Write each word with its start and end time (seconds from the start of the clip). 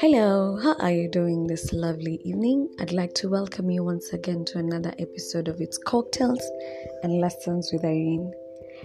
Hello, 0.00 0.56
how 0.56 0.76
are 0.76 0.92
you 0.92 1.08
doing 1.08 1.46
this 1.46 1.74
lovely 1.74 2.22
evening? 2.24 2.74
I'd 2.80 2.90
like 2.90 3.12
to 3.16 3.28
welcome 3.28 3.70
you 3.70 3.84
once 3.84 4.14
again 4.14 4.46
to 4.46 4.58
another 4.58 4.94
episode 4.98 5.46
of 5.46 5.60
It's 5.60 5.76
Cocktails 5.76 6.40
and 7.02 7.20
Lessons 7.20 7.68
with 7.70 7.84
Irene. 7.84 8.32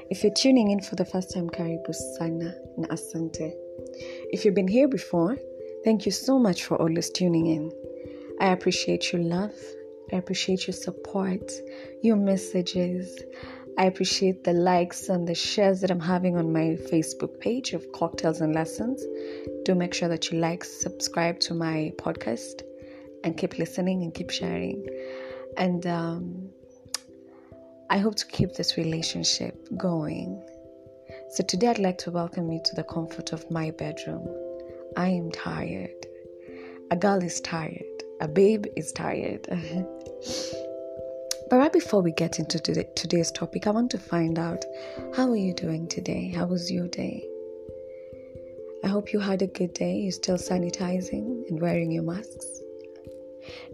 If 0.10 0.26
you're 0.26 0.34
tuning 0.34 0.72
in 0.72 0.82
for 0.82 0.98
the 0.98 1.06
first 1.06 1.34
time, 1.34 1.50
karibu 1.50 1.96
sana 1.96 2.54
na 2.76 2.90
asante. 2.90 3.54
If 4.34 4.44
you've 4.44 4.56
been 4.56 4.68
here 4.68 4.90
before, 4.90 5.38
thank 5.86 6.06
you 6.06 6.12
so 6.12 6.38
much 6.38 6.66
for 6.66 6.76
always 6.82 7.10
tuning 7.10 7.46
in. 7.46 7.72
I 8.42 8.52
appreciate 8.52 9.14
your 9.14 9.22
love, 9.22 9.56
I 10.12 10.18
appreciate 10.18 10.68
your 10.68 10.74
support, 10.74 11.50
your 12.04 12.18
messages. 12.18 13.24
I 13.78 13.86
appreciate 13.86 14.44
the 14.44 14.52
likes 14.52 15.08
and 15.08 15.26
the 15.26 15.36
shares 15.36 15.80
that 15.80 15.92
I'm 15.92 16.02
having 16.02 16.36
on 16.36 16.52
my 16.52 16.78
Facebook 16.92 17.40
page 17.40 17.72
of 17.72 17.90
Cocktails 17.94 18.42
and 18.42 18.54
Lessons. 18.54 19.02
Do 19.66 19.74
make 19.74 19.96
sure 19.96 20.08
that 20.10 20.30
you 20.30 20.38
like, 20.38 20.64
subscribe 20.64 21.40
to 21.40 21.56
my 21.56 21.92
podcast, 21.98 22.62
and 23.24 23.36
keep 23.36 23.58
listening 23.58 24.04
and 24.04 24.14
keep 24.14 24.30
sharing. 24.30 24.86
And 25.58 25.88
um, 25.88 26.50
I 27.90 27.98
hope 27.98 28.14
to 28.18 28.28
keep 28.28 28.54
this 28.54 28.78
relationship 28.78 29.68
going. 29.76 30.40
So 31.32 31.44
today 31.44 31.70
I'd 31.70 31.80
like 31.80 31.98
to 32.00 32.12
welcome 32.12 32.52
you 32.52 32.62
to 32.64 32.76
the 32.76 32.84
comfort 32.84 33.34
of 33.34 33.50
my 33.50 33.72
bedroom. 33.72 34.28
I 34.98 35.08
am 35.08 35.32
tired. 35.32 36.06
A 36.92 36.96
girl 36.96 37.24
is 37.24 37.42
tired. 37.42 37.82
A 38.22 38.28
babe 38.28 38.68
is 38.76 38.92
tired. 38.92 39.48
But 41.48 41.58
right 41.58 41.72
before 41.72 42.02
we 42.02 42.12
get 42.12 42.40
into 42.40 42.60
today, 42.60 42.90
today's 42.96 43.32
topic, 43.32 43.68
I 43.68 43.70
want 43.70 43.92
to 43.92 44.00
find 44.00 44.40
out 44.40 44.66
how 45.16 45.30
are 45.30 45.36
you 45.36 45.54
doing 45.54 45.88
today? 45.88 46.34
How 46.36 46.48
was 46.48 46.72
your 46.72 46.88
day? 46.88 47.24
I 48.86 48.88
hope 48.88 49.12
you 49.14 49.20
had 49.20 49.42
a 49.42 49.48
good 49.48 49.74
day. 49.74 49.96
You're 49.96 50.12
still 50.12 50.38
sanitizing 50.38 51.50
and 51.50 51.60
wearing 51.60 51.92
your 51.92 52.04
masks. 52.04 52.62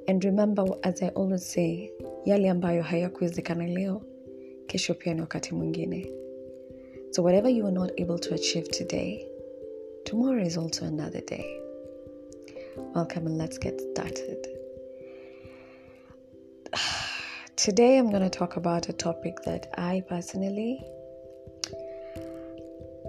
And 0.07 0.23
remember, 0.23 0.65
as 0.85 1.03
I 1.03 1.09
always 1.09 1.45
say, 1.45 1.91
yale 2.25 2.49
ambayo 2.49 2.83
hayakuwezekana 2.83 3.67
leo, 3.67 4.01
kesho 4.67 4.93
pia 4.93 5.13
ni 5.13 5.21
wakati 5.21 5.55
mwingine. 5.55 6.11
So 7.11 7.23
whatever 7.23 7.49
you 7.49 7.65
are 7.65 7.73
not 7.73 7.91
able 7.97 8.19
to 8.19 8.33
achieve 8.35 8.69
today, 8.69 9.27
tomorrow 10.05 10.45
is 10.45 10.57
also 10.57 10.85
another 10.85 11.21
day. 11.25 11.59
Welcome 12.95 13.27
and 13.27 13.37
let's 13.37 13.57
get 13.59 13.81
started. 13.81 14.47
Today, 17.57 17.97
I'm 17.97 18.09
going 18.09 18.23
to 18.23 18.29
talk 18.29 18.55
about 18.55 18.87
a 18.87 18.93
topic 18.93 19.41
that 19.45 19.67
I 19.77 20.03
personally, 20.07 20.81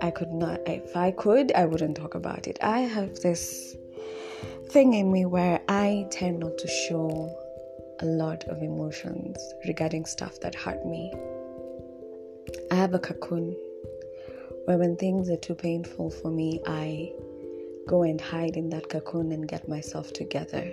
I 0.02 0.10
could 0.10 0.32
not, 0.32 0.58
if 0.66 0.96
I 0.96 1.12
could, 1.12 1.52
I 1.52 1.64
wouldn't 1.64 1.96
talk 1.96 2.16
about 2.16 2.48
it. 2.48 2.58
I 2.60 2.80
have 2.80 3.20
this 3.20 3.76
thing 4.70 4.94
in 4.94 5.12
me 5.12 5.26
where 5.26 5.60
I 5.68 6.08
tend 6.10 6.40
not 6.40 6.58
to 6.58 6.66
show 6.66 7.38
a 8.00 8.06
lot 8.06 8.42
of 8.48 8.60
emotions 8.62 9.38
regarding 9.64 10.06
stuff 10.06 10.40
that 10.40 10.56
hurt 10.56 10.84
me. 10.84 11.12
I 12.72 12.74
have 12.74 12.94
a 12.94 12.98
cocoon 12.98 13.56
where 14.64 14.76
when 14.76 14.96
things 14.96 15.30
are 15.30 15.36
too 15.36 15.54
painful 15.54 16.10
for 16.10 16.32
me, 16.32 16.60
I 16.66 17.12
go 17.86 18.02
and 18.02 18.20
hide 18.20 18.56
in 18.56 18.70
that 18.70 18.88
cocoon 18.88 19.30
and 19.30 19.46
get 19.46 19.68
myself 19.68 20.12
together 20.12 20.68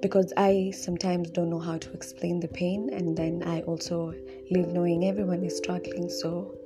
because 0.00 0.32
I 0.36 0.72
sometimes 0.74 1.30
don't 1.30 1.50
know 1.50 1.58
how 1.58 1.76
to 1.76 1.92
explain 1.92 2.40
the 2.40 2.48
pain, 2.48 2.88
and 2.92 3.16
then 3.16 3.42
I 3.44 3.62
also 3.62 4.14
live 4.50 4.68
knowing 4.68 5.04
everyone 5.04 5.42
is 5.42 5.56
struggling, 5.56 6.08
so 6.08 6.57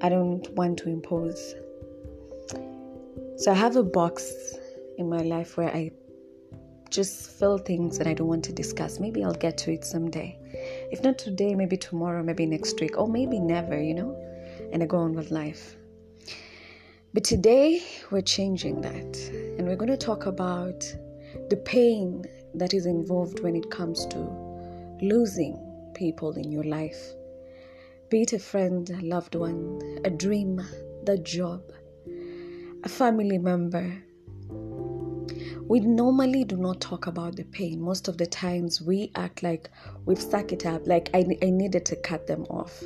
I 0.00 0.08
don't 0.08 0.48
want 0.54 0.78
to 0.78 0.88
impose. 0.88 1.54
So 3.36 3.50
I 3.50 3.54
have 3.54 3.76
a 3.76 3.82
box 3.82 4.56
in 4.96 5.08
my 5.08 5.22
life 5.22 5.56
where 5.56 5.74
I 5.74 5.90
just 6.90 7.30
fill 7.38 7.58
things 7.58 7.98
that 7.98 8.06
I 8.06 8.14
don't 8.14 8.28
want 8.28 8.44
to 8.44 8.52
discuss. 8.52 8.98
Maybe 8.98 9.22
I'll 9.24 9.34
get 9.34 9.58
to 9.58 9.72
it 9.72 9.84
someday. 9.84 10.38
If 10.90 11.02
not 11.02 11.18
today, 11.18 11.54
maybe 11.54 11.76
tomorrow, 11.76 12.22
maybe 12.22 12.46
next 12.46 12.80
week, 12.80 12.96
or 12.96 13.08
maybe 13.08 13.38
never, 13.38 13.80
you 13.80 13.94
know? 13.94 14.16
And 14.72 14.82
I 14.82 14.86
go 14.86 14.98
on 14.98 15.14
with 15.14 15.30
life. 15.30 15.76
But 17.12 17.24
today, 17.24 17.82
we're 18.10 18.22
changing 18.22 18.80
that. 18.82 19.16
And 19.58 19.66
we're 19.66 19.76
going 19.76 19.90
to 19.90 19.96
talk 19.96 20.26
about 20.26 20.80
the 21.50 21.56
pain 21.56 22.24
that 22.54 22.72
is 22.72 22.86
involved 22.86 23.40
when 23.40 23.56
it 23.56 23.70
comes 23.70 24.06
to 24.06 24.18
losing 25.00 25.90
people 25.94 26.32
in 26.32 26.50
your 26.50 26.64
life. 26.64 27.14
Be 28.10 28.22
it 28.22 28.32
a 28.32 28.38
friend, 28.38 28.88
a 28.88 29.04
loved 29.04 29.34
one, 29.34 30.00
a 30.02 30.08
dream, 30.08 30.62
the 31.04 31.18
job, 31.18 31.60
a 32.82 32.88
family 32.88 33.36
member. 33.36 34.02
We 35.68 35.80
normally 35.80 36.44
do 36.44 36.56
not 36.56 36.80
talk 36.80 37.06
about 37.06 37.36
the 37.36 37.44
pain. 37.44 37.82
Most 37.82 38.08
of 38.08 38.16
the 38.16 38.24
times 38.24 38.80
we 38.80 39.12
act 39.14 39.42
like 39.42 39.68
we've 40.06 40.20
stuck 40.20 40.52
it 40.52 40.64
up, 40.64 40.86
like 40.86 41.10
I, 41.12 41.18
I 41.42 41.50
needed 41.50 41.84
to 41.84 41.96
cut 41.96 42.26
them 42.26 42.44
off. 42.44 42.82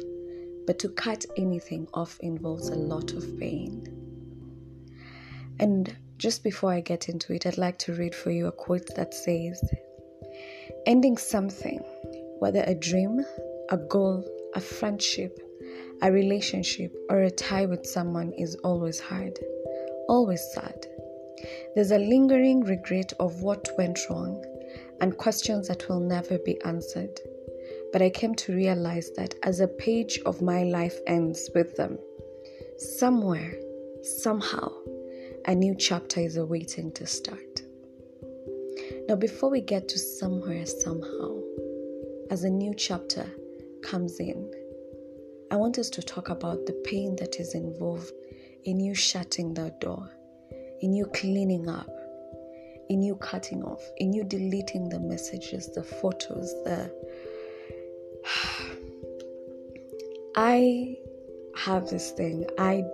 But 0.66 0.80
to 0.80 0.88
cut 0.88 1.24
anything 1.36 1.86
off 1.94 2.18
involves 2.18 2.70
a 2.70 2.74
lot 2.74 3.12
of 3.12 3.38
pain. 3.38 3.86
And 5.60 5.96
just 6.18 6.42
before 6.42 6.72
I 6.72 6.80
get 6.80 7.08
into 7.08 7.32
it, 7.32 7.46
I'd 7.46 7.58
like 7.58 7.78
to 7.80 7.94
read 7.94 8.16
for 8.16 8.32
you 8.32 8.48
a 8.48 8.52
quote 8.52 8.88
that 8.96 9.14
says 9.14 9.62
Ending 10.84 11.16
something, 11.16 11.78
whether 12.40 12.64
a 12.66 12.74
dream, 12.74 13.20
a 13.70 13.76
goal, 13.76 14.24
a 14.54 14.60
friendship, 14.60 15.38
a 16.02 16.10
relationship, 16.10 16.94
or 17.08 17.22
a 17.22 17.30
tie 17.30 17.66
with 17.66 17.86
someone, 17.86 18.32
is 18.32 18.54
always 18.64 19.00
hard, 19.00 19.38
always 20.08 20.42
sad. 20.54 20.86
There's 21.74 21.90
a 21.90 21.98
lingering 21.98 22.60
regret 22.60 23.12
of 23.18 23.42
what 23.42 23.68
went 23.76 23.98
wrong 24.08 24.44
and 25.00 25.16
questions 25.16 25.68
that 25.68 25.88
will 25.88 26.00
never 26.00 26.38
be 26.38 26.60
answered. 26.62 27.18
But 27.92 28.02
I 28.02 28.10
came 28.10 28.34
to 28.36 28.54
realize 28.54 29.10
that 29.16 29.34
as 29.42 29.60
a 29.60 29.68
page 29.68 30.18
of 30.24 30.40
my 30.40 30.62
life 30.62 30.98
ends 31.06 31.50
with 31.54 31.76
them, 31.76 31.98
somewhere, 32.78 33.54
somehow, 34.02 34.70
a 35.46 35.54
new 35.54 35.74
chapter 35.74 36.20
is 36.20 36.36
awaiting 36.36 36.92
to 36.92 37.06
start. 37.06 37.62
Now, 39.08 39.16
before 39.16 39.50
we 39.50 39.60
get 39.60 39.88
to 39.88 39.98
somewhere, 39.98 40.64
somehow, 40.64 41.40
as 42.30 42.44
a 42.44 42.50
new 42.50 42.72
chapter 42.74 43.26
comes 43.92 44.18
in, 44.20 44.50
I 45.50 45.56
want 45.56 45.76
us 45.76 45.90
to 45.90 46.02
talk 46.02 46.30
about 46.30 46.64
the 46.64 46.72
pain 46.82 47.14
that 47.16 47.38
is 47.38 47.54
involved 47.54 48.10
in 48.64 48.80
you 48.80 48.94
shutting 48.94 49.52
that 49.52 49.82
door, 49.82 50.08
in 50.80 50.94
you 50.94 51.04
cleaning 51.04 51.68
up, 51.68 51.90
in 52.88 53.02
you 53.02 53.16
cutting 53.16 53.62
off, 53.62 53.82
in 53.98 54.14
you 54.14 54.24
deleting 54.24 54.88
the 54.88 54.98
messages, 54.98 55.70
the 55.74 55.82
photos, 55.82 56.54
the. 56.64 56.90
I 60.36 60.96
have 61.54 61.90
this 61.90 62.12
thing. 62.12 62.46
I 62.58 62.84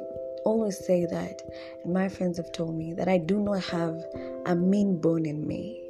always 0.45 0.85
say 0.85 1.07
that, 1.07 1.41
and 1.85 1.95
my 1.95 2.09
friends 2.09 2.39
have 2.39 2.51
told 2.51 2.77
me 2.77 2.93
that 2.95 3.07
I 3.07 3.19
do 3.19 3.39
not 3.39 3.63
have 3.67 4.05
a 4.47 4.57
mean 4.57 5.01
bone 5.01 5.27
in 5.27 5.47
me. 5.47 5.81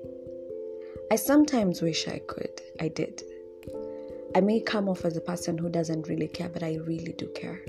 I 1.10 1.16
sometimes 1.16 1.80
wish 1.80 2.06
I 2.08 2.18
could. 2.18 2.60
I 2.78 2.88
did. 2.88 3.22
I 4.34 4.40
may 4.40 4.60
come 4.60 4.88
off 4.88 5.04
as 5.04 5.16
a 5.16 5.20
person 5.20 5.56
who 5.58 5.68
doesn't 5.68 6.08
really 6.08 6.28
care, 6.28 6.48
but 6.48 6.62
I 6.62 6.76
really 6.76 7.12
do 7.12 7.28
care. 7.34 7.60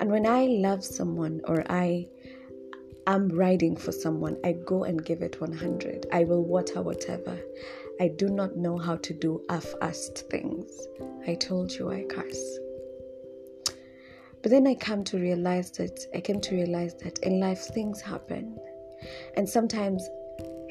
And 0.00 0.10
when 0.10 0.26
I 0.26 0.46
love 0.46 0.84
someone 0.84 1.40
or 1.44 1.64
I 1.70 2.08
am 3.06 3.28
riding 3.28 3.76
for 3.76 3.92
someone, 3.92 4.36
I 4.44 4.52
go 4.52 4.84
and 4.84 5.04
give 5.04 5.22
it 5.22 5.40
100. 5.40 6.06
I 6.12 6.24
will 6.24 6.44
water 6.44 6.82
whatever. 6.82 7.38
I 8.00 8.08
do 8.08 8.28
not 8.28 8.56
know 8.56 8.78
how 8.78 8.96
to 8.96 9.12
do 9.12 9.44
half 9.50 9.66
assed 9.82 10.20
things. 10.30 10.66
I 11.26 11.34
told 11.34 11.72
you 11.72 11.90
I 11.90 12.04
curse. 12.04 12.58
But 14.42 14.50
then 14.50 14.66
I 14.66 14.74
come 14.74 15.04
to 15.04 15.18
realize 15.18 15.70
that 15.72 16.00
I 16.14 16.20
came 16.20 16.40
to 16.40 16.54
realize 16.54 16.94
that 17.02 17.18
in 17.18 17.40
life 17.40 17.60
things 17.74 18.00
happen. 18.00 18.58
And 19.36 19.48
sometimes, 19.48 20.08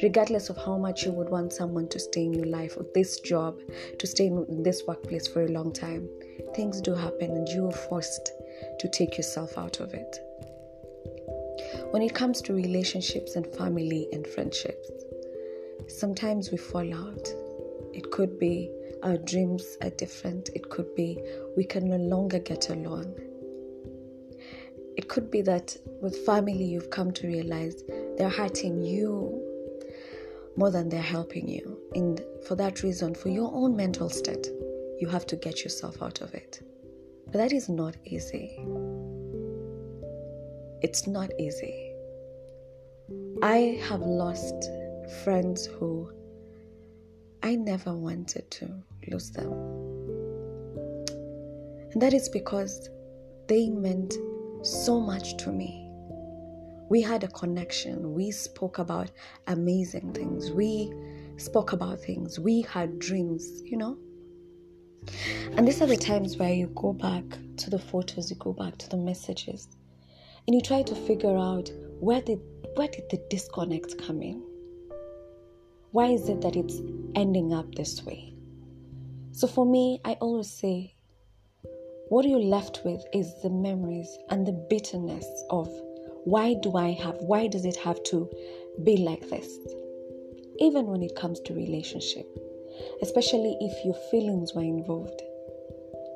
regardless 0.02 0.50
of 0.50 0.58
how 0.58 0.78
much 0.78 1.04
you 1.04 1.12
would 1.12 1.30
want 1.30 1.54
someone 1.54 1.88
to 1.90 2.00
stay 2.00 2.26
in 2.26 2.34
your 2.34 2.46
life 2.46 2.76
or 2.78 2.86
this 2.94 3.20
job, 3.20 3.60
to 3.98 4.08
stay 4.08 4.28
in 4.28 4.64
this 4.64 4.84
workplace 4.88 5.28
for 5.28 5.44
a 5.44 5.50
long 5.50 5.74
time, 5.74 6.08
things 6.56 6.82
do 6.82 6.94
happen 6.94 7.32
and 7.32 7.48
you 7.50 7.68
are 7.68 7.72
forced 7.72 8.32
to 8.80 8.88
take 8.90 9.18
yourself 9.18 9.58
out 9.58 9.80
of 9.80 9.94
it. 9.94 10.20
When 11.92 12.02
it 12.02 12.16
comes 12.16 12.42
to 12.44 12.54
relationships 12.54 13.36
and 13.36 13.46
family 13.56 14.08
and 14.14 14.26
friendships, 14.26 14.90
sometimes 15.88 16.52
we 16.52 16.58
fall 16.58 16.94
out. 16.94 17.28
It 17.94 18.12
could 18.12 18.40
be 18.40 18.72
our 19.04 19.18
dreams 19.18 19.78
are 19.82 19.90
different, 19.92 20.50
it 20.56 20.70
could 20.70 20.94
be 20.96 21.20
we 21.56 21.64
can 21.64 21.90
no 21.90 21.96
longer 21.96 22.40
get 22.40 22.70
along 22.70 23.16
it 25.00 25.08
could 25.08 25.32
be 25.32 25.42
that 25.42 25.78
with 26.02 26.26
family, 26.26 26.62
you've 26.62 26.90
come 26.90 27.14
to 27.14 27.26
realize 27.26 27.84
they're 28.18 28.28
hurting 28.28 28.82
you 28.82 29.49
more 30.60 30.70
than 30.70 30.90
they're 30.90 31.02
helping 31.02 31.48
you. 31.48 31.80
And 31.96 32.22
for 32.46 32.56
that 32.56 32.84
reason, 32.84 33.16
for 33.16 33.30
your 33.30 33.50
own 33.54 33.78
mental 33.78 34.10
state, 34.10 34.50
you 35.00 35.08
have 35.08 35.26
to 35.28 35.38
get 35.38 35.64
yourself 35.64 36.02
out 36.02 36.20
of 36.20 36.34
it. 36.34 36.62
But 37.28 37.36
that 37.36 37.54
is 37.54 37.70
not 37.70 37.96
easy. 38.04 38.60
It's 40.82 41.08
not 41.08 41.30
easy. 41.40 41.94
I 43.42 43.80
have 43.88 44.02
lost 44.02 44.70
friends 45.24 45.66
who 45.66 46.12
I 47.42 47.56
never 47.56 47.96
wanted 47.96 48.52
to 48.52 48.70
lose 49.10 49.32
them. 49.32 49.54
And 51.94 52.02
that 52.02 52.14
is 52.14 52.28
because 52.28 52.90
they 53.48 53.70
meant 53.70 54.14
so 54.64 55.00
much 55.00 55.38
to 55.38 55.54
me. 55.54 55.89
We 56.90 57.02
had 57.02 57.24
a 57.24 57.28
connection. 57.28 58.14
We 58.14 58.32
spoke 58.32 58.80
about 58.80 59.12
amazing 59.48 60.14
things. 60.14 60.52
We 60.52 60.92
spoke 61.38 61.72
about 61.72 62.00
things. 62.00 62.40
We 62.40 62.62
had 62.62 62.98
dreams, 63.00 63.62
you 63.64 63.78
know? 63.78 63.98
And 65.56 65.68
these 65.68 65.82
are 65.82 65.88
the 65.88 65.96
times 65.96 66.38
where 66.38 66.52
you 66.52 66.68
go 66.76 66.94
back 66.94 67.24
to 67.58 67.70
the 67.70 67.80
photos, 67.80 68.30
you 68.30 68.36
go 68.38 68.54
back 68.54 68.78
to 68.80 68.90
the 68.90 68.98
messages, 68.98 69.68
and 70.48 70.56
you 70.56 70.62
try 70.62 70.82
to 70.82 70.96
figure 70.96 71.38
out 71.38 71.72
where 72.00 72.22
did 72.22 72.40
where 72.76 72.88
did 72.88 73.10
the 73.10 73.22
disconnect 73.30 73.98
come 73.98 74.22
in? 74.22 74.44
Why 75.92 76.08
is 76.08 76.30
it 76.30 76.42
that 76.42 76.56
it's 76.56 76.82
ending 77.16 77.54
up 77.54 77.74
this 77.76 78.04
way? 78.04 78.34
So 79.32 79.48
for 79.48 79.66
me, 79.66 80.02
I 80.06 80.14
always 80.22 80.50
say 80.50 80.96
what 82.10 82.26
you're 82.26 82.40
left 82.40 82.82
with 82.84 83.04
is 83.14 83.42
the 83.42 83.50
memories 83.50 84.18
and 84.30 84.46
the 84.46 84.54
bitterness 84.70 85.28
of 85.50 85.70
why 86.26 86.56
do 86.62 86.76
I 86.76 86.92
have, 86.92 87.16
why 87.20 87.48
does 87.48 87.66
it 87.66 87.76
have 87.78 88.02
to 88.04 88.30
be 88.84 88.98
like 88.98 89.30
this? 89.30 89.58
Even 90.60 90.88
when 90.88 91.02
it 91.02 91.16
comes 91.16 91.40
to 91.42 91.54
relationship, 91.54 92.28
especially 93.02 93.58
if 93.62 93.86
your 93.86 93.96
feelings 94.12 94.54
were 94.54 94.62
involved. 94.64 95.22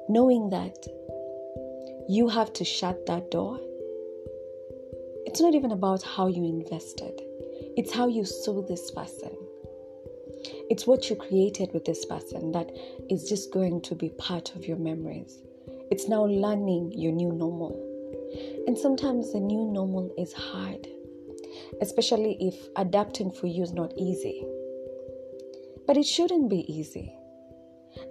Knowing 0.10 0.50
that 0.50 0.76
you 2.10 2.28
have 2.28 2.52
to 2.54 2.66
shut 2.66 3.06
that 3.06 3.32
door, 3.32 3.60
it's 5.26 5.42
not 5.42 5.56
even 5.56 5.72
about 5.72 6.04
how 6.04 6.28
you 6.28 6.44
invested, 6.44 7.22
it's 7.78 7.94
how 7.94 8.08
you 8.08 8.26
saw 8.26 8.62
this 8.62 8.92
person. 8.92 9.32
It's 10.70 10.88
what 10.88 11.10
you 11.10 11.16
created 11.16 11.72
with 11.74 11.86
this 11.86 12.06
person 12.06 12.52
that 12.52 12.70
is 13.10 13.30
just 13.30 13.52
going 13.52 13.82
to 13.82 13.96
be 13.96 14.10
part 14.10 14.56
of 14.56 14.66
your 14.66 14.78
memories. 14.78 15.38
It's 15.92 16.10
now 16.10 16.26
learning 16.26 16.92
your 16.96 17.12
new 17.12 17.32
normal. 17.32 17.93
And 18.68 18.78
sometimes 18.78 19.34
the 19.34 19.40
new 19.40 19.72
normal 19.72 20.14
is 20.18 20.34
hard, 20.34 20.88
especially 21.82 22.38
if 22.40 22.56
adapting 22.76 23.32
for 23.32 23.48
you 23.48 23.64
is 23.64 23.74
not 23.74 23.94
easy. 23.98 24.46
But 25.86 25.98
it 25.98 26.06
shouldn't 26.06 26.50
be 26.50 26.66
easy. 26.72 27.14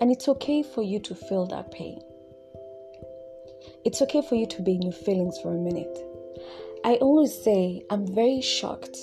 And 0.01 0.11
it's 0.11 0.29
okay 0.29 0.63
for 0.63 0.83
you 0.83 1.01
to 1.01 1.15
feel 1.15 1.47
that 1.47 1.71
pain. 1.73 2.01
It's 3.85 4.03
okay 4.03 4.23
for 4.23 4.35
you 4.35 4.47
to 4.47 4.63
be 4.63 4.75
in 4.75 4.83
your 4.83 4.93
feelings 4.93 5.39
for 5.43 5.55
a 5.55 5.59
minute. 5.59 5.99
I 6.85 6.95
always 6.95 7.33
say 7.43 7.83
I'm 7.91 8.07
very 8.07 8.41
shocked. 8.41 8.97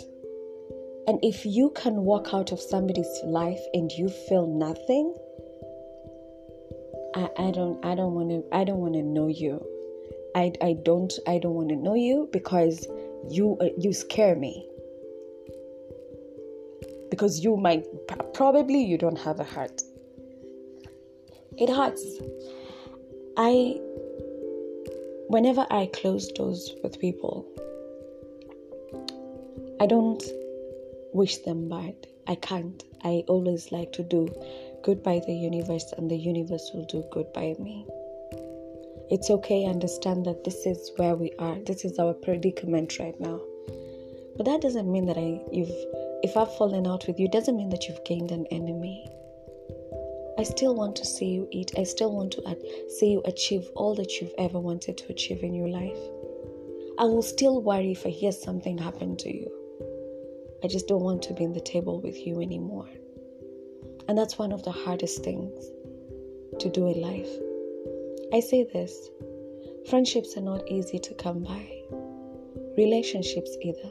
And 1.08 1.20
if 1.24 1.46
you 1.46 1.72
can 1.72 1.96
walk 2.04 2.34
out 2.34 2.52
of 2.52 2.60
somebody's 2.60 3.10
life 3.24 3.62
and 3.74 3.92
you 3.92 4.10
feel 4.10 4.46
nothing, 4.46 5.16
I, 7.16 7.48
I 7.48 7.52
don't 7.52 7.84
I 7.84 7.96
don't 7.96 8.14
want 8.14 8.30
to 8.30 8.44
I 8.56 8.64
don't 8.64 8.78
want 8.78 8.94
to 8.94 9.02
know 9.02 9.28
you. 9.28 9.66
I, 10.40 10.54
I 10.62 10.74
don't 10.84 11.12
I 11.28 11.38
don't 11.38 11.54
want 11.54 11.70
to 11.70 11.76
know 11.76 11.96
you 11.96 12.30
because 12.32 12.88
you 13.30 13.58
uh, 13.60 13.70
you 13.78 13.92
scare 13.92 14.36
me. 14.36 14.66
Because 17.12 17.44
you 17.44 17.58
might 17.58 17.86
probably 18.34 18.82
you 18.82 18.98
don't 18.98 19.20
have 19.20 19.42
a 19.42 19.44
heart. 19.44 19.82
It 21.58 21.70
hurts. 21.70 22.06
I 23.36 23.80
whenever 25.28 25.68
I 25.70 25.90
close 25.92 26.32
doors 26.32 26.74
with 26.84 27.00
people, 27.00 27.46
I 29.82 29.88
don't 29.88 30.24
wish 31.12 31.38
them 31.40 31.68
bad. 31.68 31.96
I 32.28 32.36
can't. 32.36 32.82
I 33.04 33.24
always 33.28 33.72
like 33.74 33.92
to 33.94 34.04
do 34.04 34.34
good 34.84 35.04
by 35.04 35.20
the 35.20 35.34
universe, 35.34 35.94
and 35.98 36.10
the 36.10 36.18
universe 36.18 36.72
will 36.74 36.86
do 36.86 37.04
good 37.12 37.34
by 37.34 37.56
me. 37.60 37.86
It's 39.12 39.32
okay, 39.32 39.66
understand 39.66 40.26
that 40.26 40.44
this 40.44 40.68
is 40.68 40.92
where 40.98 41.16
we 41.16 41.32
are. 41.40 41.58
This 41.66 41.84
is 41.84 41.98
our 41.98 42.14
predicament 42.14 43.00
right 43.00 43.20
now. 43.20 43.42
But 44.38 44.46
that 44.46 44.62
doesn't 44.62 44.92
mean 44.92 45.06
that 45.08 45.18
I 45.18 45.42
you've 45.52 45.74
if 46.22 46.38
I've 46.38 46.54
fallen 46.58 46.86
out 46.86 47.08
with 47.08 47.20
you, 47.20 47.28
doesn't 47.28 47.58
mean 47.58 47.70
that 47.70 47.88
you've 47.88 48.04
gained 48.06 48.32
an 48.32 48.46
enemy. 48.52 49.10
I 50.38 50.44
still 50.44 50.76
want 50.76 50.96
to 50.98 51.06
see 51.06 51.26
you 51.26 51.48
eat. 51.52 51.72
I 51.78 51.84
still 51.84 52.14
want 52.14 52.34
to 52.34 52.58
see 52.98 53.12
you 53.12 53.22
achieve 53.26 53.68
all 53.76 53.96
that 53.96 54.22
you've 54.22 54.34
ever 54.38 54.60
wanted 54.60 54.98
to 55.00 55.10
achieve 55.10 55.44
in 55.44 55.54
your 55.54 55.70
life. 55.70 56.00
I 57.00 57.06
will 57.06 57.24
still 57.24 57.62
worry 57.62 57.92
if 57.92 58.06
I 58.06 58.10
hear 58.10 58.32
something 58.32 58.78
happen 58.78 59.18
to 59.18 59.34
you. 59.34 59.50
I 60.64 60.68
just 60.68 60.88
don't 60.88 61.04
want 61.04 61.24
to 61.24 61.34
be 61.34 61.46
in 61.46 61.54
the 61.54 61.62
table 61.62 62.00
with 62.00 62.28
you 62.28 62.42
anymore. 62.42 62.90
And 64.08 64.18
that's 64.18 64.38
one 64.38 64.52
of 64.52 64.64
the 64.64 64.72
hardest 64.72 65.24
things 65.24 65.66
to 66.60 66.70
do 66.70 66.88
in 66.88 67.02
life. 67.02 67.49
I 68.32 68.42
say 68.42 68.64
this 68.64 69.10
friendships 69.90 70.38
are 70.38 70.42
not 70.42 70.68
easy 70.68 71.00
to 71.00 71.16
come 71.16 71.44
by, 71.44 71.66
relationships 72.78 73.58
either. 73.60 73.90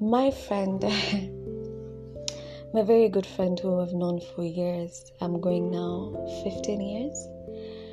My 0.00 0.32
friend, 0.32 0.82
my 2.74 2.82
very 2.82 3.08
good 3.08 3.26
friend 3.26 3.56
who 3.60 3.80
I've 3.80 3.92
known 3.92 4.20
for 4.34 4.42
years, 4.42 5.12
I'm 5.20 5.40
going 5.40 5.70
now 5.70 6.16
15 6.42 6.80
years, 6.80 7.28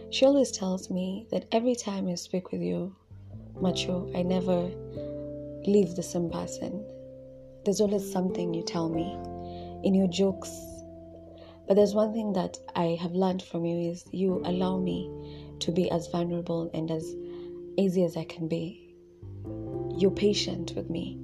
she 0.10 0.26
always 0.26 0.52
tells 0.52 0.90
me 0.90 1.28
that 1.30 1.46
every 1.52 1.76
time 1.76 2.08
I 2.08 2.16
speak 2.16 2.52
with 2.52 2.62
you, 2.62 2.96
Macho, 3.62 4.12
I 4.16 4.24
never 4.24 4.64
leave 5.68 5.96
the 5.96 6.02
same 6.02 6.32
person. 6.32 6.84
There's 7.66 7.82
always 7.82 8.12
something 8.12 8.52
you 8.52 8.64
tell 8.64 8.90
me 8.90 9.16
in 9.84 9.94
your 9.94 10.08
jokes. 10.08 10.50
But 11.68 11.76
there's 11.76 11.96
one 11.96 12.14
thing 12.14 12.34
that 12.34 12.58
I 12.76 12.98
have 13.02 13.14
learned 13.14 13.42
from 13.42 13.66
you 13.66 13.92
is 13.92 14.06
you 14.12 14.42
allow 14.46 14.78
me 14.78 15.10
to 15.60 15.72
be 15.72 15.90
as 15.90 16.08
vulnerable 16.08 16.70
and 16.74 16.92
as 16.92 17.16
easy 17.78 18.04
as 18.04 18.16
I 18.16 18.24
can 18.24 18.48
be. 18.48 18.96
You're 19.98 20.12
patient 20.12 20.74
with 20.76 20.90
me. 20.90 21.20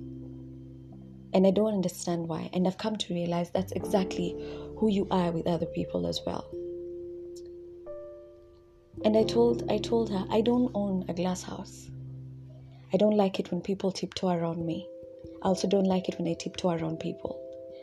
And 1.33 1.45
I 1.45 1.51
don't 1.51 1.73
understand 1.73 2.27
why. 2.27 2.49
And 2.53 2.67
I've 2.67 2.77
come 2.77 2.95
to 2.95 3.13
realize 3.13 3.51
that's 3.51 3.71
exactly 3.73 4.35
who 4.77 4.89
you 4.89 5.07
are 5.11 5.31
with 5.31 5.47
other 5.47 5.67
people 5.67 6.07
as 6.07 6.19
well. 6.25 6.49
And 9.05 9.15
I 9.15 9.23
told 9.23 9.69
I 9.71 9.77
told 9.77 10.09
her 10.09 10.25
I 10.29 10.41
don't 10.41 10.71
own 10.73 11.05
a 11.07 11.13
glass 11.13 11.43
house. 11.43 11.89
I 12.93 12.97
don't 12.97 13.15
like 13.15 13.39
it 13.39 13.51
when 13.51 13.61
people 13.61 13.91
tiptoe 13.91 14.29
around 14.29 14.65
me. 14.65 14.87
I 15.43 15.47
also 15.47 15.67
don't 15.67 15.85
like 15.85 16.09
it 16.09 16.17
when 16.17 16.27
I 16.27 16.33
tiptoe 16.33 16.71
around 16.71 16.99
people. 16.99 17.39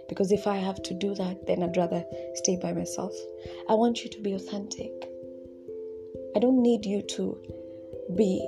Because 0.09 0.33
if 0.33 0.47
I 0.47 0.57
have 0.57 0.83
to 0.85 0.95
do 0.95 1.15
that, 1.15 1.47
then 1.47 1.63
I'd 1.63 1.77
rather 1.77 2.05
stay 2.35 2.57
by 2.57 2.73
myself. 2.73 3.15
I 3.69 3.75
want 3.75 4.03
you 4.03 4.11
to 4.11 4.21
be 4.21 4.33
authentic. 4.33 4.93
I 6.35 6.41
don't 6.41 6.63
need 6.63 6.87
you 6.87 7.03
to 7.03 7.39
be 8.17 8.47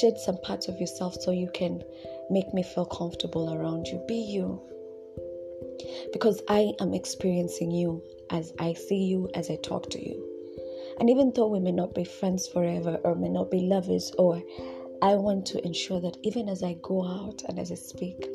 shed 0.00 0.18
some 0.18 0.38
parts 0.38 0.68
of 0.68 0.80
yourself 0.80 1.14
so 1.20 1.30
you 1.30 1.50
can 1.54 1.82
make 2.30 2.52
me 2.52 2.62
feel 2.62 2.86
comfortable 2.86 3.54
around 3.54 3.86
you. 3.86 4.02
Be 4.08 4.14
you. 4.14 4.60
Because 6.12 6.42
I 6.48 6.72
am 6.80 6.94
experiencing 6.94 7.70
you 7.70 8.02
as 8.30 8.52
I 8.58 8.72
see 8.72 9.04
you, 9.04 9.30
as 9.34 9.50
I 9.50 9.56
talk 9.56 9.90
to 9.90 10.04
you. 10.04 10.24
And 10.98 11.10
even 11.10 11.32
though 11.34 11.48
we 11.48 11.60
may 11.60 11.72
not 11.72 11.94
be 11.94 12.04
friends 12.04 12.48
forever 12.48 12.98
or 13.04 13.14
may 13.14 13.28
not 13.28 13.50
be 13.50 13.60
lovers, 13.60 14.12
or 14.18 14.42
I 15.02 15.14
want 15.14 15.46
to 15.46 15.64
ensure 15.64 16.00
that 16.00 16.16
even 16.22 16.48
as 16.48 16.62
I 16.62 16.76
go 16.82 17.04
out 17.04 17.42
and 17.48 17.58
as 17.58 17.70
I 17.70 17.74
speak, 17.74 18.26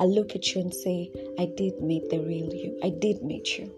I 0.00 0.04
look 0.04 0.34
at 0.34 0.54
you 0.54 0.60
and 0.60 0.74
say, 0.74 1.10
I 1.38 1.46
did 1.56 1.80
meet 1.80 2.10
the 2.10 2.18
real 2.18 2.52
you. 2.52 2.78
I 2.82 2.90
did 2.90 3.22
meet 3.22 3.58
you. 3.58 3.72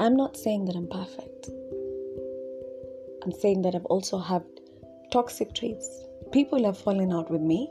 I'm 0.00 0.16
not 0.16 0.36
saying 0.36 0.64
that 0.64 0.76
I'm 0.76 0.88
perfect. 0.88 1.48
I'm 3.22 3.32
saying 3.32 3.62
that 3.62 3.74
I've 3.74 3.84
also 3.86 4.18
had 4.18 4.42
toxic 5.12 5.54
traits. 5.54 5.88
People 6.32 6.64
have 6.64 6.76
fallen 6.76 7.12
out 7.12 7.30
with 7.30 7.40
me, 7.40 7.70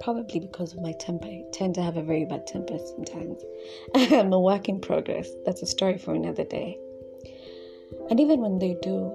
probably 0.00 0.40
because 0.40 0.74
of 0.74 0.82
my 0.82 0.92
temper. 0.92 1.26
I 1.26 1.44
tend 1.52 1.74
to 1.76 1.82
have 1.82 1.96
a 1.96 2.02
very 2.02 2.24
bad 2.24 2.46
temper 2.46 2.78
sometimes. 2.78 3.42
I'm 3.94 4.32
a 4.32 4.40
work 4.40 4.68
in 4.68 4.80
progress. 4.80 5.30
That's 5.46 5.62
a 5.62 5.66
story 5.66 5.98
for 5.98 6.14
another 6.14 6.44
day. 6.44 6.78
And 8.10 8.20
even 8.20 8.40
when 8.40 8.58
they 8.58 8.76
do, 8.82 9.12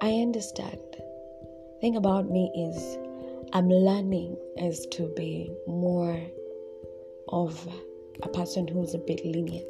I 0.00 0.14
understand. 0.14 0.80
The 0.96 1.78
thing 1.80 1.96
about 1.96 2.28
me 2.28 2.50
is 2.56 2.98
I'm 3.54 3.68
learning 3.68 4.34
is 4.56 4.86
to 4.92 5.12
be 5.14 5.52
more 5.66 6.18
of 7.28 7.68
a 8.22 8.28
person 8.28 8.66
who's 8.66 8.94
a 8.94 8.98
bit 8.98 9.26
lenient. 9.26 9.66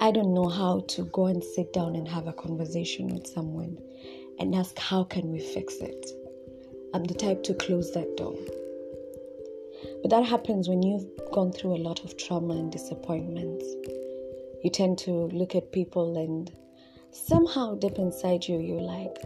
I 0.00 0.10
don't 0.10 0.32
know 0.32 0.48
how 0.48 0.84
to 0.88 1.04
go 1.04 1.26
and 1.26 1.44
sit 1.44 1.74
down 1.74 1.94
and 1.94 2.08
have 2.08 2.28
a 2.28 2.32
conversation 2.32 3.08
with 3.08 3.26
someone 3.26 3.76
and 4.38 4.54
ask 4.54 4.78
how 4.78 5.04
can 5.04 5.30
we 5.30 5.38
fix 5.38 5.74
it. 5.80 6.06
I'm 6.94 7.04
the 7.04 7.12
type 7.12 7.42
to 7.42 7.52
close 7.52 7.92
that 7.92 8.16
door. 8.16 8.38
But 10.00 10.10
that 10.12 10.24
happens 10.24 10.70
when 10.70 10.82
you've 10.82 11.06
gone 11.30 11.52
through 11.52 11.76
a 11.76 11.84
lot 11.88 12.02
of 12.04 12.16
trauma 12.16 12.54
and 12.54 12.72
disappointments. 12.72 13.66
You 14.64 14.70
tend 14.70 14.96
to 15.00 15.10
look 15.10 15.54
at 15.54 15.72
people 15.72 16.16
and 16.16 16.50
somehow 17.10 17.74
deep 17.74 17.98
inside 17.98 18.48
you 18.48 18.60
you're 18.60 18.80
like, 18.80 19.16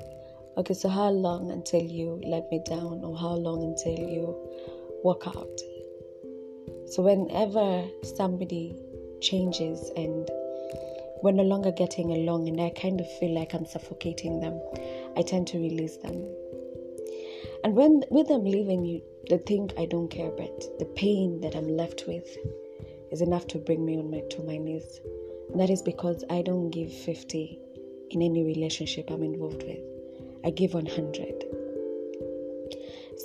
Okay, 0.57 0.75
so 0.75 0.89
how 0.89 1.11
long 1.11 1.53
until 1.53 1.81
you 1.81 2.21
let 2.27 2.51
me 2.51 2.61
down, 2.67 3.05
or 3.05 3.17
how 3.17 3.35
long 3.35 3.63
until 3.63 3.97
you 3.97 4.37
walk 5.05 5.27
out? 5.29 5.61
So, 6.87 7.03
whenever 7.03 7.87
somebody 8.03 8.75
changes 9.21 9.93
and 9.97 10.29
we're 11.23 11.31
no 11.31 11.45
longer 11.45 11.71
getting 11.71 12.11
along, 12.13 12.49
and 12.49 12.61
I 12.61 12.71
kind 12.71 13.01
of 13.01 13.07
feel 13.19 13.33
like 13.33 13.55
I'm 13.55 13.65
suffocating 13.65 14.41
them, 14.41 14.61
I 15.17 15.23
tend 15.23 15.47
to 15.49 15.59
release 15.59 15.99
them. 15.99 16.17
And 17.63 17.77
when 17.77 18.03
with 18.11 18.27
them 18.27 18.45
leaving 18.45 18.85
you, 18.85 19.03
the 19.29 19.39
thing 19.39 19.71
I 19.79 19.87
don't 19.87 20.09
care, 20.09 20.33
about, 20.33 20.65
the 20.81 20.91
pain 20.97 21.41
that 21.43 21.55
I'm 21.55 21.69
left 21.69 22.05
with 22.09 22.27
is 23.13 23.21
enough 23.21 23.47
to 23.49 23.59
bring 23.59 23.85
me 23.85 23.99
on 23.99 24.11
my 24.11 24.21
to 24.31 24.43
my 24.43 24.57
knees. 24.57 25.01
And 25.53 25.61
that 25.61 25.71
is 25.71 25.81
because 25.81 26.25
I 26.29 26.43
don't 26.43 26.71
give 26.71 26.93
50 26.93 27.59
in 28.11 28.23
any 28.23 28.43
relationship 28.43 29.11
I'm 29.11 29.23
involved 29.23 29.63
with. 29.63 29.90
I 30.45 30.51
give 30.51 30.75
100. 30.75 31.45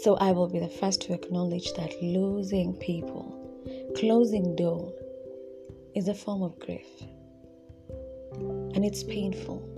So 0.01 0.15
I 0.15 0.31
will 0.31 0.49
be 0.49 0.59
the 0.59 0.69
first 0.69 1.01
to 1.03 1.13
acknowledge 1.13 1.73
that 1.73 2.01
losing 2.01 2.73
people, 2.75 3.93
closing 3.95 4.55
door, 4.55 4.93
is 5.95 6.07
a 6.07 6.13
form 6.13 6.43
of 6.43 6.59
grief. 6.59 6.87
And 8.75 8.83
it's 8.83 9.03
painful 9.03 9.71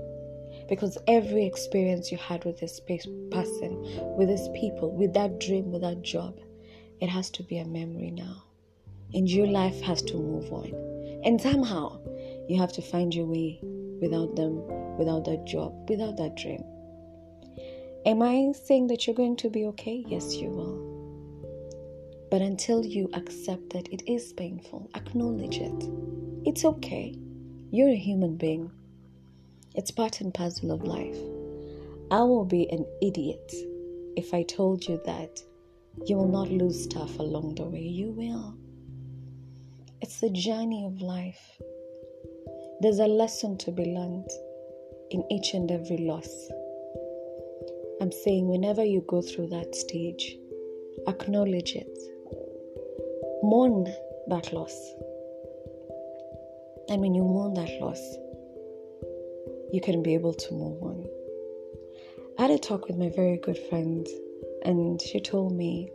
because 0.67 0.97
every 1.07 1.45
experience 1.45 2.11
you 2.11 2.17
had 2.17 2.43
with 2.43 2.59
this 2.59 2.79
person, 2.79 3.81
with 4.17 4.27
these 4.27 4.49
people, 4.59 4.91
with 4.91 5.13
that 5.13 5.39
dream, 5.39 5.71
with 5.71 5.81
that 5.83 6.01
job, 6.01 6.39
it 6.99 7.07
has 7.07 7.29
to 7.31 7.43
be 7.43 7.59
a 7.59 7.65
memory 7.65 8.11
now. 8.11 8.43
And 9.13 9.29
your 9.29 9.47
life 9.47 9.79
has 9.81 10.01
to 10.03 10.15
move 10.15 10.51
on. 10.51 10.73
And 11.23 11.39
somehow 11.39 11.99
you 12.49 12.59
have 12.59 12.73
to 12.73 12.81
find 12.81 13.13
your 13.13 13.27
way 13.27 13.59
without 14.01 14.35
them, 14.35 14.61
without 14.97 15.25
that 15.25 15.45
job, 15.45 15.89
without 15.89 16.17
that 16.17 16.35
dream. 16.35 16.63
Am 18.07 18.21
I 18.21 18.53
saying 18.53 18.87
that 18.87 19.05
you're 19.05 19.17
going 19.17 19.35
to 19.35 19.49
be 19.49 19.65
okay? 19.65 20.05
Yes, 20.07 20.33
you 20.37 20.47
will. 20.47 22.27
But 22.31 22.41
until 22.41 22.85
you 22.85 23.09
accept 23.13 23.71
that 23.71 23.89
it 23.89 24.01
is 24.07 24.31
painful, 24.31 24.89
acknowledge 24.95 25.57
it. 25.57 25.89
It's 26.45 26.63
okay. 26.63 27.19
You're 27.69 27.89
a 27.89 27.97
human 27.97 28.37
being. 28.37 28.71
It's 29.75 29.91
part 29.91 30.21
and 30.21 30.33
parcel 30.33 30.71
of 30.71 30.83
life. 30.83 31.17
I 32.09 32.21
will 32.21 32.45
be 32.45 32.71
an 32.71 32.85
idiot 33.01 33.51
if 34.15 34.33
I 34.33 34.43
told 34.43 34.87
you 34.87 35.01
that 35.03 35.41
you 36.05 36.15
will 36.15 36.29
not 36.29 36.49
lose 36.49 36.81
stuff 36.81 37.19
along 37.19 37.55
the 37.55 37.65
way. 37.65 37.81
You 37.81 38.11
will. 38.11 38.55
It's 40.01 40.21
the 40.21 40.29
journey 40.29 40.85
of 40.85 41.01
life. 41.01 41.59
There's 42.79 42.99
a 42.99 43.07
lesson 43.07 43.57
to 43.57 43.71
be 43.71 43.83
learned 43.83 44.29
in 45.11 45.25
each 45.29 45.53
and 45.53 45.69
every 45.69 45.97
loss. 45.97 46.49
I'm 47.99 48.11
saying, 48.11 48.47
whenever 48.47 48.83
you 48.83 49.03
go 49.07 49.21
through 49.21 49.47
that 49.47 49.75
stage, 49.75 50.37
acknowledge 51.07 51.73
it, 51.75 51.97
mourn 53.41 53.85
that 54.27 54.53
loss. 54.53 54.93
And 56.89 57.01
when 57.01 57.15
you 57.15 57.23
mourn 57.23 57.55
that 57.55 57.71
loss, 57.81 57.99
you 59.73 59.81
can 59.81 60.03
be 60.03 60.13
able 60.13 60.33
to 60.33 60.53
move 60.53 60.83
on. 60.83 61.05
I 62.37 62.43
had 62.43 62.51
a 62.51 62.59
talk 62.59 62.87
with 62.87 62.97
my 62.97 63.09
very 63.09 63.37
good 63.37 63.57
friend, 63.69 64.05
and 64.63 65.01
she 65.01 65.19
told 65.19 65.53
me 65.53 65.91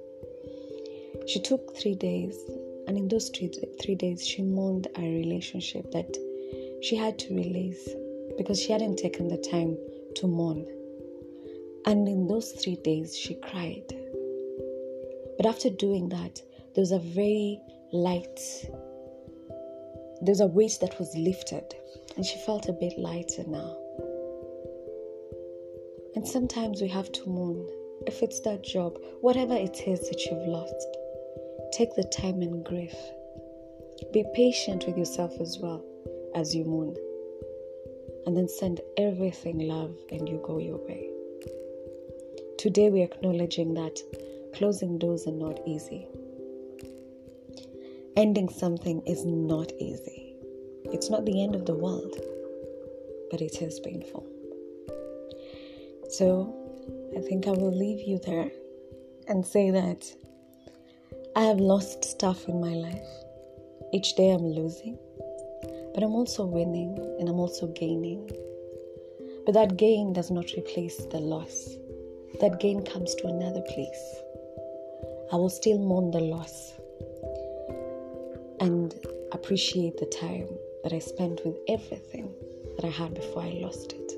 she 1.29 1.41
took 1.41 1.77
three 1.77 1.95
days, 1.95 2.37
and 2.89 2.99
in 2.99 3.07
those 3.07 3.31
three, 3.31 3.51
three 3.81 3.95
days, 3.95 4.27
she 4.27 4.43
mourned 4.43 4.89
a 4.97 5.03
relationship 5.03 5.93
that 5.93 6.17
she 6.83 6.97
had 6.97 7.17
to 7.21 7.35
release 7.35 7.89
because 8.37 8.61
she 8.61 8.73
hadn't 8.73 8.97
taken 8.97 9.29
the 9.29 9.39
time 9.39 9.77
to 10.17 10.27
mourn. 10.27 10.67
And 11.87 12.09
in 12.09 12.29
those 12.29 12.53
three 12.53 12.77
days, 12.77 13.17
she 13.17 13.35
cried. 13.35 13.93
But 15.37 15.47
after 15.47 15.71
doing 15.71 16.09
that, 16.11 16.41
there 16.75 16.83
was 16.83 16.93
a 16.93 16.99
very 16.99 17.61
light, 17.93 18.41
there 20.21 20.33
was 20.33 20.41
a 20.41 20.47
weight 20.47 20.79
that 20.81 20.99
was 20.99 21.17
lifted 21.17 21.75
and 22.17 22.25
she 22.25 22.39
felt 22.39 22.69
a 22.69 22.73
bit 22.73 22.99
lighter 22.99 23.45
now. 23.47 23.77
And 26.15 26.27
sometimes 26.27 26.81
we 26.81 26.89
have 26.89 27.11
to 27.12 27.29
mourn. 27.29 27.67
If 28.07 28.23
it's 28.23 28.41
that 28.41 28.62
job, 28.62 28.99
whatever 29.21 29.55
it 29.55 29.87
is 29.87 30.09
that 30.09 30.25
you've 30.27 30.47
lost, 30.47 30.87
take 31.73 31.95
the 31.95 32.05
time 32.05 32.43
and 32.43 32.65
grief. 32.65 32.95
Be 34.12 34.25
patient 34.35 34.87
with 34.87 34.99
yourself 34.99 35.33
as 35.41 35.59
well 35.59 35.85
as 36.35 36.55
you 36.55 36.65
mourn. 36.65 36.95
And 38.27 38.37
then 38.37 38.49
send 38.49 38.81
everything 38.97 39.59
love 39.59 39.97
and 40.11 40.29
you 40.29 40.43
go 40.47 40.59
your 40.59 40.79
way. 40.87 41.12
Today 42.62 42.90
we're 42.90 43.07
acknowledging 43.07 43.75
that 43.75 43.99
closing 44.54 44.97
doors 44.97 45.26
are 45.26 45.33
not 45.33 45.59
easy. 45.66 46.07
Ending 48.16 48.49
something 48.49 49.02
is 49.04 49.25
not 49.25 49.73
easy. 49.81 50.37
It's 50.85 51.11
not 51.11 51.25
the 51.25 51.42
end 51.42 51.57
of 51.57 51.66
the 51.66 51.75
world, 51.75 52.16
but 53.33 53.40
it 53.40 53.61
is 53.61 53.81
painful. 53.81 54.25
So 56.11 56.54
I 57.19 57.23
think 57.23 57.49
I 57.49 57.50
will 57.50 57.76
leave 57.76 58.07
you 58.07 58.21
there 58.25 58.52
and 59.26 59.45
say 59.45 59.73
that 59.73 60.07
I 61.35 61.42
have 61.42 61.59
lost 61.59 62.04
stuff 62.04 62.49
in 62.49 62.61
my 62.61 62.75
life. 62.75 63.09
Each 63.92 64.14
day 64.14 64.31
I'm 64.31 64.47
losing, 64.47 64.97
but 65.95 66.04
I'm 66.04 66.14
also 66.14 66.45
winning 66.45 66.97
and 67.19 67.28
I'm 67.28 67.40
also 67.40 67.66
gaining. 67.73 68.31
But 69.47 69.54
that 69.54 69.76
gain 69.76 70.12
does 70.12 70.31
not 70.31 70.52
replace 70.57 71.04
the 71.07 71.19
loss. 71.19 71.82
That 72.41 72.59
gain 72.61 72.85
comes 72.85 73.15
to 73.17 73.27
another 73.29 73.62
place. 73.62 74.17
I 75.33 75.37
will 75.37 75.49
still 75.49 75.79
mourn 75.79 76.11
the 76.11 76.21
loss 76.21 76.73
and 78.61 78.95
appreciate 79.33 79.97
the 79.99 80.07
time 80.07 80.49
that 80.85 80.93
I 80.93 80.99
spent 80.99 81.45
with 81.45 81.57
everything 81.69 82.33
that 82.77 82.85
I 82.85 82.91
had 82.91 83.15
before 83.15 83.43
I 83.43 83.59
lost 83.61 83.93
it. 83.93 84.12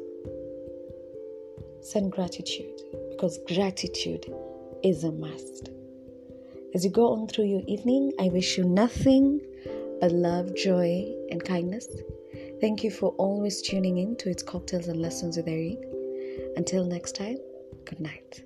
Send 1.82 2.12
gratitude 2.12 2.80
because 3.10 3.38
gratitude 3.46 4.26
is 4.82 5.04
a 5.04 5.12
must. 5.12 5.70
As 6.74 6.84
you 6.84 6.90
go 6.90 7.12
on 7.12 7.28
through 7.28 7.44
your 7.44 7.62
evening, 7.66 8.12
I 8.18 8.28
wish 8.28 8.58
you 8.58 8.64
nothing 8.64 9.40
but 10.00 10.12
love, 10.12 10.54
joy, 10.56 11.14
and 11.30 11.44
kindness. 11.44 11.86
Thank 12.60 12.82
you 12.82 12.90
for 12.90 13.10
always 13.18 13.62
tuning 13.62 13.98
in 13.98 14.16
to 14.16 14.30
its 14.30 14.42
cocktails 14.42 14.88
and 14.88 15.00
lessons 15.00 15.36
with 15.36 15.46
Irene. 15.46 15.82
Until 16.56 16.84
next 16.84 17.14
time, 17.14 17.38
good 17.84 18.00
night. 18.00 18.42